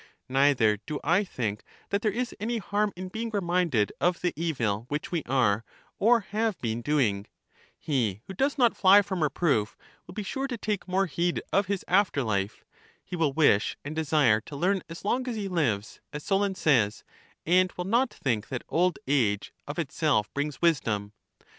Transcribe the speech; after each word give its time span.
Neither 0.29 0.77
do 0.87 0.99
I 1.03 1.23
think 1.23 1.63
that 1.89 2.01
there 2.01 2.09
is 2.11 2.33
any 2.39 2.57
harm 2.57 2.91
in 2.95 3.09
being 3.09 3.29
reminded 3.29 3.93
of 4.01 4.19
the 4.21 4.33
evil 4.35 4.85
which 4.89 5.11
we 5.11 5.21
are, 5.27 5.63
or 5.99 6.21
have 6.21 6.57
been, 6.57 6.81
doing: 6.81 7.27
he 7.77 8.21
who 8.25 8.33
does 8.33 8.57
not 8.57 8.75
fly 8.75 9.03
from 9.03 9.21
reproof 9.21 9.77
will 10.07 10.15
be 10.15 10.23
sure 10.23 10.47
to 10.47 10.57
take 10.57 10.87
more 10.87 11.05
heed 11.05 11.39
of 11.53 11.67
his 11.67 11.85
after 11.87 12.23
life; 12.23 12.65
he 13.05 13.15
will 13.15 13.31
wish 13.33 13.77
and 13.85 13.95
desire 13.95 14.41
to 14.41 14.55
learn 14.55 14.81
as 14.89 15.05
long 15.05 15.27
as 15.29 15.35
he 15.35 15.47
100 15.47 15.49
LACHES 15.55 15.77
lives, 15.77 16.01
as 16.13 16.23
Solon 16.23 16.55
says, 16.55 17.03
and 17.45 17.71
will 17.77 17.85
not 17.85 18.11
think 18.11 18.47
that 18.47 18.63
old 18.69 18.97
age 19.07 19.53
of 19.67 19.77
itself 19.77 20.33
brings 20.33 20.63
wisdom. 20.63 21.13